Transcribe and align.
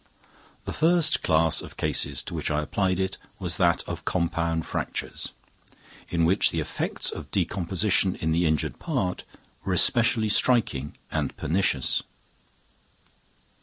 The 0.65 0.73
first 0.73 1.21
class 1.21 1.61
of 1.61 1.77
cases 1.77 2.23
to 2.23 2.33
which 2.33 2.49
I 2.49 2.63
applied 2.63 2.99
it 2.99 3.17
was 3.37 3.57
that 3.57 3.83
of 3.87 4.03
compound 4.03 4.65
fractures, 4.65 5.29
in 6.09 6.25
which 6.25 6.49
the 6.49 6.59
effects 6.59 7.11
of 7.11 7.29
decomposition 7.29 8.15
in 8.15 8.31
the 8.31 8.47
injured 8.47 8.79
part 8.79 9.25
were 9.63 9.73
especially 9.73 10.29
striking 10.29 10.97
and 11.11 11.37
pernicious. 11.37 12.01